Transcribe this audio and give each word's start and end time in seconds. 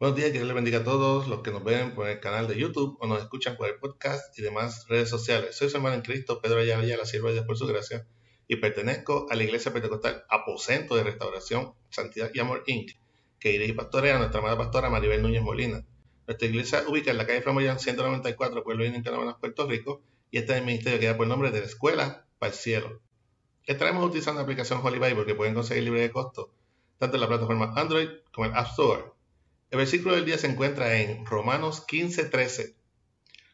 Buenos 0.00 0.16
días, 0.16 0.30
que 0.30 0.34
Dios 0.34 0.46
les 0.46 0.54
bendiga 0.54 0.78
a 0.78 0.84
todos 0.84 1.26
los 1.26 1.40
que 1.40 1.50
nos 1.50 1.64
ven 1.64 1.92
por 1.92 2.06
el 2.08 2.20
canal 2.20 2.46
de 2.46 2.56
YouTube 2.56 2.96
o 3.00 3.08
nos 3.08 3.20
escuchan 3.20 3.56
por 3.56 3.66
el 3.66 3.80
podcast 3.80 4.38
y 4.38 4.42
demás 4.42 4.86
redes 4.86 5.10
sociales. 5.10 5.56
Soy 5.56 5.70
su 5.70 5.76
hermano 5.76 5.96
en 5.96 6.02
Cristo, 6.02 6.40
Pedro 6.40 6.60
Ayala, 6.60 6.96
la 6.96 7.04
sierva 7.04 7.30
de 7.30 7.34
Dios 7.34 7.46
por 7.46 7.58
su 7.58 7.66
gracia, 7.66 8.06
y 8.46 8.54
pertenezco 8.54 9.26
a 9.28 9.34
la 9.34 9.42
Iglesia 9.42 9.72
Pentecostal 9.72 10.24
Aposento 10.28 10.94
de 10.94 11.02
Restauración, 11.02 11.74
Santidad 11.90 12.30
y 12.32 12.38
Amor 12.38 12.62
Inc., 12.68 12.92
que 13.40 13.48
dirige 13.48 13.72
y 13.72 13.74
pastorea 13.74 14.18
nuestra 14.18 14.38
amada 14.38 14.56
pastora 14.56 14.88
Maribel 14.88 15.20
Núñez 15.20 15.42
Molina. 15.42 15.84
Nuestra 16.28 16.46
iglesia 16.46 16.84
ubica 16.86 17.10
en 17.10 17.18
la 17.18 17.26
calle 17.26 17.42
Flamboyán 17.42 17.80
194, 17.80 18.62
Pueblo 18.62 18.84
Indio, 18.84 18.98
en 18.98 19.34
Puerto 19.40 19.66
Rico, 19.66 20.00
y 20.30 20.38
este 20.38 20.52
es 20.52 20.58
el 20.60 20.64
ministerio 20.64 21.00
que 21.00 21.06
da 21.06 21.16
por 21.16 21.24
el 21.24 21.30
nombre 21.30 21.50
de 21.50 21.58
la 21.58 21.66
Escuela 21.66 22.24
para 22.38 22.52
el 22.52 22.56
Cielo. 22.56 23.00
Estaremos 23.66 24.06
utilizando 24.06 24.38
la 24.38 24.44
aplicación 24.44 24.80
Holy 24.80 25.00
Bible 25.00 25.26
que 25.26 25.34
pueden 25.34 25.54
conseguir 25.54 25.82
libre 25.82 26.02
de 26.02 26.12
costo, 26.12 26.52
tanto 26.98 27.16
en 27.16 27.20
la 27.20 27.26
plataforma 27.26 27.72
Android 27.74 28.08
como 28.30 28.46
en 28.46 28.54
App 28.54 28.68
Store 28.68 29.17
el 29.70 29.78
versículo 29.78 30.14
del 30.14 30.24
día 30.24 30.38
se 30.38 30.46
encuentra 30.46 30.98
en 30.98 31.26
Romanos 31.26 31.84
15:13. 31.86 32.74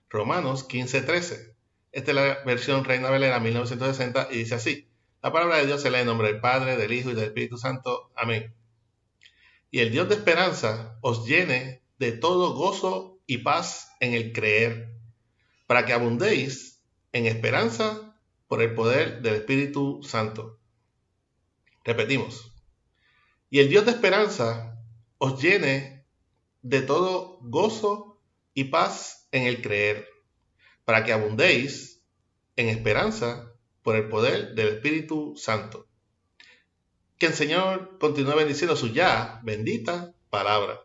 Romanos 0.08 0.68
15:13. 0.68 1.54
Esta 1.90 2.10
es 2.10 2.14
la 2.14 2.44
versión 2.44 2.84
Reina 2.84 3.10
Valera 3.10 3.40
1960 3.40 4.28
y 4.30 4.38
dice 4.38 4.54
así: 4.54 4.88
La 5.22 5.32
palabra 5.32 5.56
de 5.56 5.66
Dios 5.66 5.82
se 5.82 5.90
lee 5.90 5.98
en 5.98 6.06
nombre 6.06 6.28
del 6.28 6.40
Padre, 6.40 6.76
del 6.76 6.92
Hijo 6.92 7.10
y 7.10 7.14
del 7.14 7.24
Espíritu 7.24 7.58
Santo. 7.58 8.12
Amén. 8.14 8.54
Y 9.70 9.80
el 9.80 9.90
Dios 9.90 10.08
de 10.08 10.14
esperanza 10.14 10.98
os 11.00 11.26
llene 11.26 11.82
de 11.98 12.12
todo 12.12 12.54
gozo 12.54 13.18
y 13.26 13.38
paz 13.38 13.90
en 13.98 14.14
el 14.14 14.32
creer, 14.32 14.94
para 15.66 15.84
que 15.84 15.92
abundéis 15.92 16.80
en 17.12 17.26
esperanza 17.26 18.16
por 18.46 18.62
el 18.62 18.74
poder 18.74 19.20
del 19.22 19.34
Espíritu 19.34 20.00
Santo. 20.04 20.60
Repetimos. 21.84 22.52
Y 23.50 23.58
el 23.58 23.68
Dios 23.68 23.84
de 23.84 23.92
esperanza 23.92 24.78
os 25.18 25.42
llene 25.42 25.93
de 26.64 26.80
todo 26.80 27.38
gozo 27.42 28.18
y 28.54 28.64
paz 28.64 29.28
en 29.32 29.42
el 29.42 29.60
creer, 29.60 30.08
para 30.86 31.04
que 31.04 31.12
abundéis 31.12 32.02
en 32.56 32.70
esperanza 32.70 33.52
por 33.82 33.96
el 33.96 34.08
poder 34.08 34.54
del 34.54 34.68
Espíritu 34.68 35.34
Santo. 35.36 35.86
Que 37.18 37.26
el 37.26 37.34
Señor 37.34 37.98
continúe 37.98 38.34
bendiciendo 38.34 38.76
su 38.76 38.88
ya 38.88 39.40
bendita 39.42 40.14
palabra. 40.30 40.80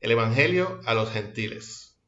El 0.00 0.12
Evangelio 0.12 0.80
a 0.86 0.94
los 0.94 1.10
gentiles. 1.10 1.98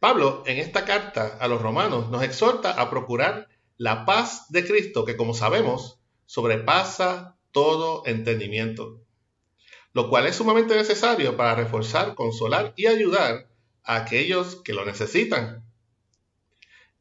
Pablo 0.00 0.42
en 0.46 0.58
esta 0.58 0.84
carta 0.84 1.38
a 1.40 1.46
los 1.46 1.62
romanos 1.62 2.10
nos 2.10 2.24
exhorta 2.24 2.72
a 2.72 2.90
procurar 2.90 3.48
la 3.76 4.04
paz 4.04 4.50
de 4.50 4.66
Cristo 4.66 5.04
que 5.04 5.16
como 5.16 5.34
sabemos 5.34 6.00
sobrepasa 6.26 7.38
todo 7.52 8.02
entendimiento 8.06 9.00
lo 9.92 10.08
cual 10.08 10.26
es 10.26 10.36
sumamente 10.36 10.76
necesario 10.76 11.36
para 11.36 11.54
reforzar, 11.54 12.14
consolar 12.14 12.72
y 12.76 12.86
ayudar 12.86 13.48
a 13.82 13.96
aquellos 13.96 14.56
que 14.56 14.72
lo 14.72 14.84
necesitan. 14.84 15.64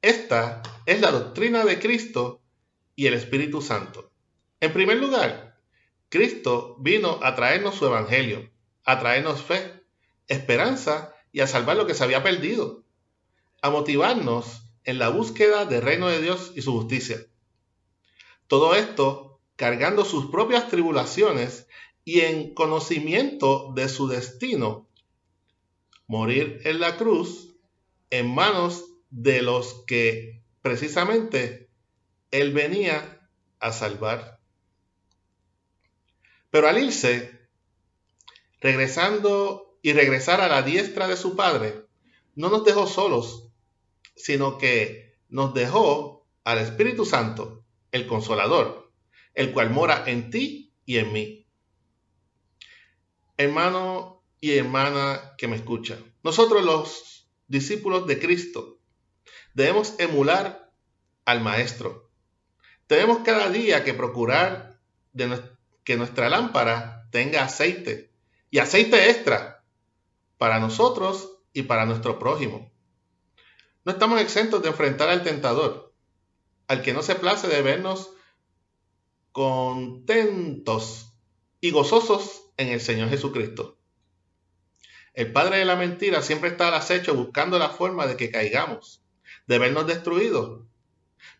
Esta 0.01 0.61
es 0.85 1.01
la 1.01 1.11
doctrina 1.11 1.65
de 1.65 1.79
Cristo 1.79 2.41
y 2.95 3.07
el 3.07 3.13
Espíritu 3.13 3.61
Santo. 3.61 4.11
En 4.59 4.73
primer 4.73 4.97
lugar, 4.97 5.57
Cristo 6.09 6.75
vino 6.79 7.19
a 7.21 7.35
traernos 7.35 7.75
su 7.75 7.85
Evangelio, 7.85 8.49
a 8.85 8.99
traernos 8.99 9.43
fe, 9.43 9.83
esperanza 10.27 11.13
y 11.31 11.41
a 11.41 11.47
salvar 11.47 11.77
lo 11.77 11.85
que 11.85 11.93
se 11.93 12.03
había 12.03 12.23
perdido, 12.23 12.83
a 13.61 13.69
motivarnos 13.69 14.63
en 14.83 14.99
la 14.99 15.09
búsqueda 15.09 15.65
del 15.65 15.81
reino 15.81 16.07
de 16.07 16.21
Dios 16.21 16.53
y 16.55 16.61
su 16.61 16.71
justicia. 16.71 17.17
Todo 18.47 18.73
esto 18.73 19.39
cargando 19.55 20.05
sus 20.05 20.31
propias 20.31 20.69
tribulaciones 20.69 21.67
y 22.09 22.21
en 22.21 22.55
conocimiento 22.55 23.71
de 23.75 23.87
su 23.87 24.07
destino, 24.07 24.89
morir 26.07 26.59
en 26.63 26.79
la 26.79 26.97
cruz 26.97 27.53
en 28.09 28.33
manos 28.33 28.83
de 29.11 29.43
los 29.43 29.83
que 29.85 30.41
precisamente 30.63 31.69
él 32.31 32.51
venía 32.51 33.29
a 33.59 33.71
salvar. 33.71 34.39
Pero 36.49 36.67
al 36.67 36.79
irse, 36.79 37.47
regresando 38.59 39.77
y 39.83 39.93
regresar 39.93 40.41
a 40.41 40.47
la 40.47 40.63
diestra 40.63 41.07
de 41.07 41.15
su 41.15 41.35
Padre, 41.35 41.85
no 42.33 42.49
nos 42.49 42.65
dejó 42.65 42.87
solos, 42.87 43.51
sino 44.15 44.57
que 44.57 45.15
nos 45.29 45.53
dejó 45.53 46.25
al 46.43 46.57
Espíritu 46.57 47.05
Santo, 47.05 47.63
el 47.91 48.07
Consolador, 48.07 48.91
el 49.35 49.53
cual 49.53 49.69
mora 49.69 50.05
en 50.07 50.31
ti 50.31 50.73
y 50.87 50.97
en 50.97 51.13
mí 51.13 51.38
hermano 53.39 54.21
y 54.41 54.57
hermana 54.57 55.33
que 55.37 55.47
me 55.47 55.55
escucha, 55.55 55.97
nosotros 56.23 56.61
los 56.61 57.31
discípulos 57.47 58.05
de 58.05 58.19
Cristo 58.19 58.79
debemos 59.53 59.97
emular 59.97 60.73
al 61.23 61.39
Maestro. 61.39 62.11
Tenemos 62.85 63.19
cada 63.19 63.49
día 63.49 63.85
que 63.85 63.93
procurar 63.93 64.81
que 65.85 65.95
nuestra 65.95 66.27
lámpara 66.27 67.07
tenga 67.11 67.45
aceite 67.45 68.11
y 68.51 68.59
aceite 68.59 69.09
extra 69.09 69.63
para 70.37 70.59
nosotros 70.59 71.37
y 71.53 71.63
para 71.63 71.85
nuestro 71.85 72.19
prójimo. 72.19 72.73
No 73.85 73.93
estamos 73.93 74.19
exentos 74.19 74.61
de 74.61 74.67
enfrentar 74.67 75.07
al 75.07 75.23
tentador, 75.23 75.93
al 76.67 76.81
que 76.81 76.93
no 76.93 77.03
se 77.03 77.15
place 77.15 77.47
de 77.47 77.61
vernos 77.61 78.11
contentos 79.31 81.13
y 81.61 81.71
gozosos 81.71 82.48
en 82.59 82.67
el 82.67 82.81
Señor 82.81 83.09
Jesucristo. 83.09 83.77
El 85.13 85.31
padre 85.31 85.59
de 85.59 85.65
la 85.65 85.77
mentira 85.77 86.21
siempre 86.21 86.49
está 86.49 86.67
al 86.67 86.73
acecho 86.73 87.15
buscando 87.15 87.57
la 87.57 87.69
forma 87.69 88.05
de 88.05 88.17
que 88.17 88.31
caigamos, 88.31 89.01
de 89.47 89.57
vernos 89.57 89.87
destruidos. 89.87 90.63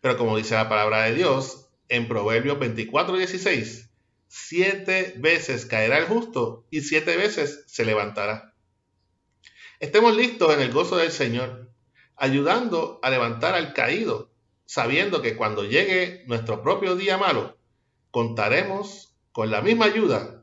Pero 0.00 0.16
como 0.16 0.38
dice 0.38 0.54
la 0.54 0.70
palabra 0.70 1.02
de 1.02 1.14
Dios 1.14 1.68
en 1.90 2.08
Proverbios 2.08 2.58
24:16, 2.58 3.90
siete 4.28 5.14
veces 5.18 5.66
caerá 5.66 5.98
el 5.98 6.06
justo 6.06 6.66
y 6.70 6.80
siete 6.80 7.18
veces 7.18 7.64
se 7.66 7.84
levantará. 7.84 8.54
Estemos 9.78 10.16
listos 10.16 10.54
en 10.54 10.60
el 10.60 10.72
gozo 10.72 10.96
del 10.96 11.12
Señor, 11.12 11.70
ayudando 12.16 12.98
a 13.02 13.10
levantar 13.10 13.54
al 13.54 13.74
caído, 13.74 14.30
sabiendo 14.64 15.20
que 15.20 15.36
cuando 15.36 15.64
llegue 15.64 16.24
nuestro 16.26 16.62
propio 16.62 16.96
día 16.96 17.18
malo, 17.18 17.58
contaremos 18.10 19.14
con 19.32 19.50
la 19.50 19.60
misma 19.60 19.84
ayuda 19.84 20.39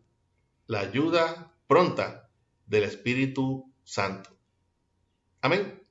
la 0.67 0.81
ayuda 0.81 1.53
pronta 1.67 2.29
del 2.65 2.83
Espíritu 2.83 3.71
Santo. 3.83 4.29
Amén. 5.41 5.81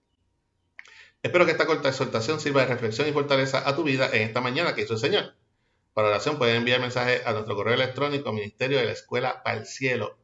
Espero 1.22 1.44
que 1.44 1.52
esta 1.52 1.66
corta 1.66 1.88
exhortación 1.88 2.38
sirva 2.40 2.60
de 2.60 2.68
reflexión 2.68 3.08
y 3.08 3.12
fortaleza 3.12 3.68
a 3.68 3.74
tu 3.74 3.82
vida 3.82 4.08
en 4.12 4.22
esta 4.22 4.40
mañana 4.40 4.74
que 4.74 4.82
hizo 4.82 4.94
el 4.94 5.00
Señor. 5.00 5.34
Para 5.94 6.08
oración 6.08 6.36
pueden 6.36 6.56
enviar 6.56 6.78
mensaje 6.80 7.22
a 7.24 7.32
nuestro 7.32 7.56
correo 7.56 7.74
electrónico 7.74 8.32
ministerio 8.32 8.78
de 8.78 8.84
la 8.84 8.92
escuela 8.92 9.42
para 9.42 9.56
el 9.56 9.66
cielo. 9.66 10.18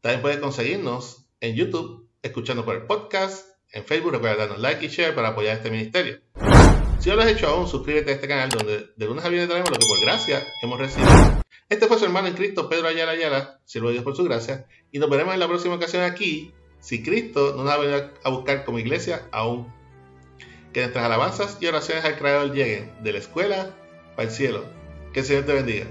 También 0.00 0.22
puedes 0.22 0.38
conseguirnos 0.38 1.26
en 1.40 1.54
YouTube, 1.54 2.08
escuchando 2.22 2.64
por 2.64 2.76
el 2.76 2.86
podcast, 2.86 3.46
en 3.72 3.84
Facebook, 3.84 4.12
recuerda 4.12 4.46
darnos 4.46 4.60
like 4.60 4.86
y 4.86 4.88
share 4.88 5.14
para 5.14 5.28
apoyar 5.28 5.56
este 5.56 5.70
ministerio. 5.70 6.20
Si 6.98 7.10
no 7.10 7.16
lo 7.16 7.22
has 7.22 7.28
hecho 7.28 7.48
aún, 7.48 7.68
suscríbete 7.68 8.12
a 8.12 8.14
este 8.14 8.26
canal 8.26 8.48
donde 8.48 8.92
de 8.96 9.06
lunes 9.06 9.24
a 9.24 9.28
viernes 9.28 9.50
traemos 9.50 9.70
lo 9.70 9.76
que 9.76 9.86
por 9.86 10.00
gracia 10.00 10.42
hemos 10.62 10.78
recibido. 10.78 11.43
Este 11.68 11.86
fue 11.86 11.98
su 11.98 12.04
hermano 12.04 12.28
en 12.28 12.34
Cristo, 12.34 12.68
Pedro 12.68 12.88
Ayala 12.88 13.12
Ayala, 13.12 13.60
sirvo 13.64 13.88
de 13.88 13.94
Dios 13.94 14.04
por 14.04 14.16
su 14.16 14.24
gracia, 14.24 14.66
y 14.92 14.98
nos 14.98 15.10
veremos 15.10 15.34
en 15.34 15.40
la 15.40 15.48
próxima 15.48 15.74
ocasión 15.74 16.02
aquí, 16.02 16.52
si 16.80 17.02
Cristo 17.02 17.54
no 17.56 17.64
nos 17.64 17.78
va 17.78 18.10
a 18.22 18.28
buscar 18.30 18.64
como 18.64 18.78
iglesia 18.78 19.26
aún. 19.32 19.72
Que 20.72 20.80
nuestras 20.80 21.04
alabanzas 21.04 21.56
y 21.60 21.66
oraciones 21.66 22.04
al 22.04 22.18
Creador 22.18 22.52
lleguen 22.52 22.92
de 23.02 23.12
la 23.12 23.18
escuela 23.18 23.74
para 24.16 24.28
el 24.28 24.34
cielo. 24.34 24.64
Que 25.12 25.20
el 25.20 25.26
Señor 25.26 25.44
te 25.46 25.54
bendiga. 25.54 25.86